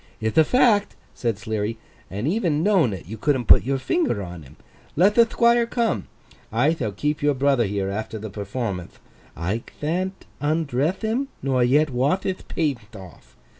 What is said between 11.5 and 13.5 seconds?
yet wath hith paint off.